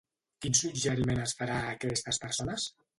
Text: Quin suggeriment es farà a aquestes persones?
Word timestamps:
Quin 0.45 0.57
suggeriment 0.61 1.23
es 1.27 1.37
farà 1.43 1.61
a 1.61 1.71
aquestes 1.77 2.25
persones? 2.29 2.71